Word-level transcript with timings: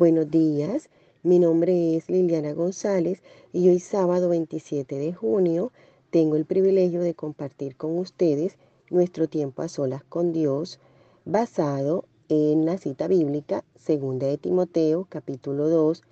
Buenos 0.00 0.30
días, 0.30 0.88
mi 1.22 1.38
nombre 1.38 1.94
es 1.94 2.08
Liliana 2.08 2.54
González 2.54 3.22
y 3.52 3.68
hoy 3.68 3.80
sábado 3.80 4.30
27 4.30 4.96
de 4.96 5.12
junio 5.12 5.72
tengo 6.08 6.36
el 6.36 6.46
privilegio 6.46 7.02
de 7.02 7.12
compartir 7.12 7.76
con 7.76 7.98
ustedes 7.98 8.56
nuestro 8.88 9.28
tiempo 9.28 9.60
a 9.60 9.68
solas 9.68 10.02
con 10.02 10.32
Dios 10.32 10.80
basado 11.26 12.06
en 12.30 12.64
la 12.64 12.78
cita 12.78 13.08
bíblica 13.08 13.62
segunda 13.76 14.26
de 14.26 14.38
Timoteo 14.38 15.06
capítulo 15.06 15.68
2 15.68 16.02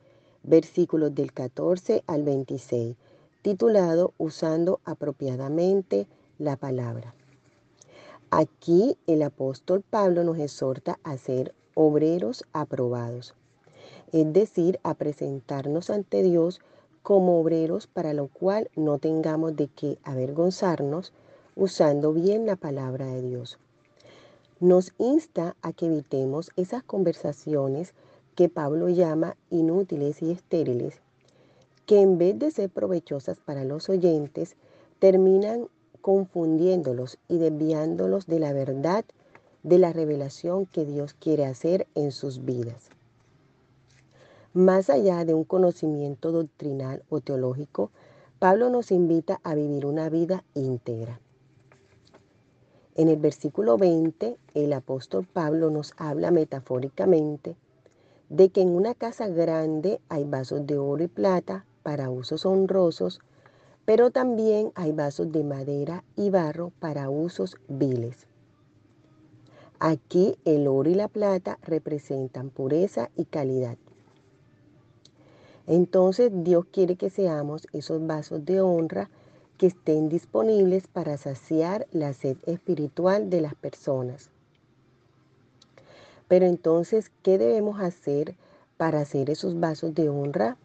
versículos 0.42 1.14
del 1.14 1.32
14 1.32 2.04
al 2.06 2.24
26 2.24 2.94
titulado 3.40 4.12
Usando 4.18 4.80
apropiadamente 4.84 6.06
la 6.38 6.56
palabra. 6.56 7.14
Aquí 8.28 8.98
el 9.06 9.22
apóstol 9.22 9.80
Pablo 9.80 10.24
nos 10.24 10.38
exhorta 10.38 10.98
a 11.04 11.16
ser 11.16 11.54
obreros 11.72 12.44
aprobados 12.52 13.34
es 14.12 14.32
decir, 14.32 14.80
a 14.82 14.94
presentarnos 14.94 15.90
ante 15.90 16.22
Dios 16.22 16.60
como 17.02 17.40
obreros 17.40 17.86
para 17.86 18.12
lo 18.12 18.28
cual 18.28 18.70
no 18.76 18.98
tengamos 18.98 19.56
de 19.56 19.68
qué 19.68 19.98
avergonzarnos 20.02 21.12
usando 21.56 22.12
bien 22.12 22.46
la 22.46 22.56
palabra 22.56 23.06
de 23.06 23.22
Dios. 23.22 23.58
Nos 24.60 24.92
insta 24.98 25.56
a 25.62 25.72
que 25.72 25.86
evitemos 25.86 26.50
esas 26.56 26.82
conversaciones 26.82 27.94
que 28.34 28.48
Pablo 28.48 28.88
llama 28.88 29.36
inútiles 29.50 30.22
y 30.22 30.30
estériles, 30.30 31.00
que 31.86 32.00
en 32.00 32.18
vez 32.18 32.38
de 32.38 32.50
ser 32.50 32.70
provechosas 32.70 33.38
para 33.38 33.64
los 33.64 33.88
oyentes, 33.88 34.56
terminan 34.98 35.68
confundiéndolos 36.00 37.18
y 37.28 37.38
desviándolos 37.38 38.26
de 38.26 38.38
la 38.40 38.52
verdad 38.52 39.04
de 39.62 39.78
la 39.78 39.92
revelación 39.92 40.66
que 40.66 40.84
Dios 40.84 41.14
quiere 41.14 41.46
hacer 41.46 41.86
en 41.94 42.12
sus 42.12 42.44
vidas. 42.44 42.90
Más 44.58 44.90
allá 44.90 45.24
de 45.24 45.34
un 45.34 45.44
conocimiento 45.44 46.32
doctrinal 46.32 47.04
o 47.10 47.20
teológico, 47.20 47.92
Pablo 48.40 48.70
nos 48.70 48.90
invita 48.90 49.38
a 49.44 49.54
vivir 49.54 49.86
una 49.86 50.08
vida 50.08 50.42
íntegra. 50.54 51.20
En 52.96 53.06
el 53.06 53.18
versículo 53.18 53.78
20, 53.78 54.36
el 54.54 54.72
apóstol 54.72 55.28
Pablo 55.32 55.70
nos 55.70 55.94
habla 55.96 56.32
metafóricamente 56.32 57.54
de 58.30 58.48
que 58.48 58.62
en 58.62 58.70
una 58.70 58.94
casa 58.94 59.28
grande 59.28 60.00
hay 60.08 60.24
vasos 60.24 60.66
de 60.66 60.76
oro 60.76 61.04
y 61.04 61.06
plata 61.06 61.64
para 61.84 62.10
usos 62.10 62.44
honrosos, 62.44 63.20
pero 63.84 64.10
también 64.10 64.72
hay 64.74 64.90
vasos 64.90 65.30
de 65.30 65.44
madera 65.44 66.02
y 66.16 66.30
barro 66.30 66.72
para 66.80 67.10
usos 67.10 67.54
viles. 67.68 68.26
Aquí 69.78 70.34
el 70.44 70.66
oro 70.66 70.90
y 70.90 70.96
la 70.96 71.06
plata 71.06 71.60
representan 71.62 72.50
pureza 72.50 73.08
y 73.14 73.26
calidad. 73.26 73.78
Entonces 75.68 76.32
Dios 76.32 76.64
quiere 76.72 76.96
que 76.96 77.10
seamos 77.10 77.68
esos 77.74 78.04
vasos 78.06 78.46
de 78.46 78.62
honra 78.62 79.10
que 79.58 79.66
estén 79.66 80.08
disponibles 80.08 80.86
para 80.86 81.18
saciar 81.18 81.86
la 81.92 82.14
sed 82.14 82.38
espiritual 82.46 83.28
de 83.28 83.42
las 83.42 83.54
personas. 83.54 84.30
Pero 86.26 86.46
entonces, 86.46 87.10
¿qué 87.22 87.36
debemos 87.36 87.80
hacer 87.80 88.34
para 88.78 89.00
hacer 89.00 89.28
esos 89.28 89.60
vasos 89.60 89.94
de 89.94 90.08
honra? 90.08 90.56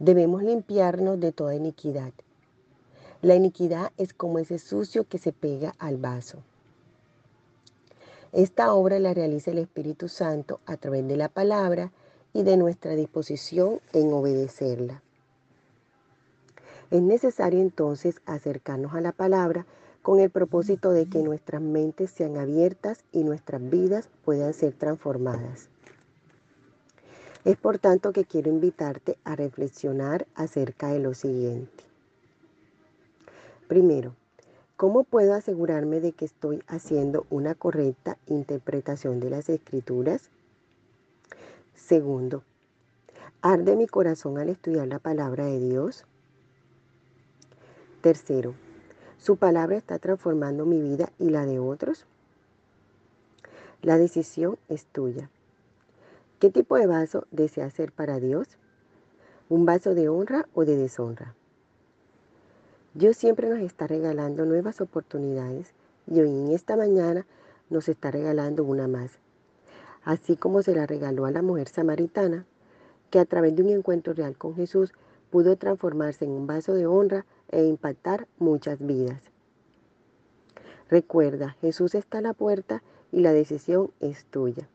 Debemos 0.00 0.42
limpiarnos 0.42 1.20
de 1.20 1.30
toda 1.30 1.54
iniquidad. 1.54 2.12
La 3.22 3.36
iniquidad 3.36 3.92
es 3.96 4.12
como 4.12 4.40
ese 4.40 4.58
sucio 4.58 5.04
que 5.04 5.18
se 5.18 5.32
pega 5.32 5.76
al 5.78 5.96
vaso. 5.96 6.38
Esta 8.32 8.74
obra 8.74 8.98
la 8.98 9.14
realiza 9.14 9.52
el 9.52 9.58
Espíritu 9.58 10.08
Santo 10.08 10.58
a 10.66 10.76
través 10.76 11.06
de 11.06 11.16
la 11.16 11.28
palabra 11.28 11.92
y 12.34 12.42
de 12.42 12.58
nuestra 12.58 12.94
disposición 12.94 13.80
en 13.94 14.12
obedecerla. 14.12 15.00
Es 16.90 17.00
necesario 17.00 17.60
entonces 17.60 18.20
acercarnos 18.26 18.94
a 18.94 19.00
la 19.00 19.12
palabra 19.12 19.64
con 20.02 20.20
el 20.20 20.28
propósito 20.28 20.90
de 20.90 21.06
que 21.06 21.22
nuestras 21.22 21.62
mentes 21.62 22.10
sean 22.10 22.36
abiertas 22.36 23.04
y 23.10 23.24
nuestras 23.24 23.70
vidas 23.70 24.10
puedan 24.24 24.52
ser 24.52 24.74
transformadas. 24.74 25.70
Es 27.44 27.56
por 27.56 27.78
tanto 27.78 28.12
que 28.12 28.24
quiero 28.24 28.50
invitarte 28.50 29.16
a 29.24 29.36
reflexionar 29.36 30.26
acerca 30.34 30.88
de 30.88 30.98
lo 30.98 31.14
siguiente. 31.14 31.84
Primero, 33.66 34.14
¿cómo 34.76 35.04
puedo 35.04 35.34
asegurarme 35.34 36.00
de 36.00 36.12
que 36.12 36.26
estoy 36.26 36.62
haciendo 36.66 37.26
una 37.30 37.54
correcta 37.54 38.18
interpretación 38.26 39.20
de 39.20 39.30
las 39.30 39.48
escrituras? 39.48 40.30
Segundo, 41.74 42.44
¿arde 43.42 43.76
mi 43.76 43.86
corazón 43.86 44.38
al 44.38 44.48
estudiar 44.48 44.86
la 44.86 44.98
palabra 44.98 45.44
de 45.44 45.58
Dios? 45.58 46.04
Tercero, 48.00 48.54
¿su 49.18 49.36
palabra 49.36 49.76
está 49.76 49.98
transformando 49.98 50.64
mi 50.64 50.80
vida 50.80 51.10
y 51.18 51.30
la 51.30 51.44
de 51.44 51.58
otros? 51.58 52.06
La 53.82 53.98
decisión 53.98 54.56
es 54.68 54.86
tuya. 54.86 55.28
¿Qué 56.38 56.50
tipo 56.50 56.76
de 56.76 56.86
vaso 56.86 57.26
deseas 57.30 57.74
ser 57.74 57.92
para 57.92 58.18
Dios? 58.18 58.48
¿Un 59.48 59.66
vaso 59.66 59.94
de 59.94 60.08
honra 60.08 60.46
o 60.54 60.64
de 60.64 60.76
deshonra? 60.76 61.34
Dios 62.94 63.16
siempre 63.16 63.48
nos 63.48 63.58
está 63.58 63.86
regalando 63.86 64.46
nuevas 64.46 64.80
oportunidades 64.80 65.74
y 66.06 66.20
hoy 66.20 66.30
en 66.30 66.52
esta 66.52 66.76
mañana 66.76 67.26
nos 67.68 67.88
está 67.88 68.10
regalando 68.10 68.64
una 68.64 68.86
más 68.86 69.18
así 70.04 70.36
como 70.36 70.62
se 70.62 70.74
la 70.74 70.86
regaló 70.86 71.26
a 71.26 71.30
la 71.30 71.42
mujer 71.42 71.68
samaritana, 71.68 72.46
que 73.10 73.18
a 73.18 73.24
través 73.24 73.54
de 73.56 73.62
un 73.62 73.70
encuentro 73.70 74.12
real 74.12 74.36
con 74.36 74.54
Jesús 74.54 74.92
pudo 75.30 75.56
transformarse 75.56 76.24
en 76.24 76.30
un 76.30 76.46
vaso 76.46 76.74
de 76.74 76.86
honra 76.86 77.26
e 77.48 77.64
impactar 77.64 78.28
muchas 78.38 78.78
vidas. 78.84 79.20
Recuerda, 80.88 81.56
Jesús 81.60 81.94
está 81.94 82.18
a 82.18 82.22
la 82.22 82.34
puerta 82.34 82.82
y 83.10 83.20
la 83.20 83.32
decisión 83.32 83.90
es 84.00 84.24
tuya. 84.26 84.68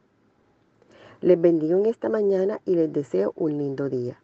Les 1.21 1.39
bendigo 1.39 1.77
en 1.77 1.85
esta 1.85 2.09
mañana 2.09 2.61
y 2.65 2.75
les 2.75 2.91
deseo 2.91 3.33
un 3.35 3.57
lindo 3.57 3.89
día. 3.89 4.19